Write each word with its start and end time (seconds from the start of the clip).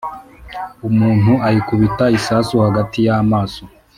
umuntu 0.87 1.31
ayikubita 1.47 2.05
isasu 2.17 2.53
hagati 2.65 2.97
y' 3.07 3.13
amaso, 3.21 3.63